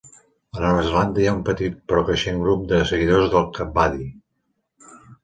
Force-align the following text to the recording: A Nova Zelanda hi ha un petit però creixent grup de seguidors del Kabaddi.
A 0.55 0.61
Nova 0.61 0.85
Zelanda 0.85 1.19
hi 1.23 1.27
ha 1.31 1.33
un 1.39 1.43
petit 1.49 1.75
però 1.91 2.03
creixent 2.07 2.39
grup 2.45 2.63
de 2.71 2.79
seguidors 2.93 3.29
del 3.35 3.47
Kabaddi. 3.59 4.09